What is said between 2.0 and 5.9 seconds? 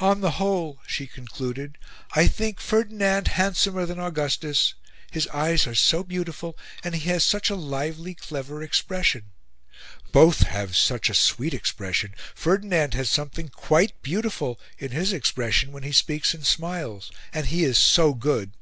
"I think Ferdinand handsomer than Augustus, his eyes are